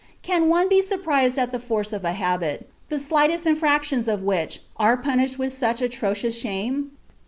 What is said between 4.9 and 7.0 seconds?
punished with such atrocious shame?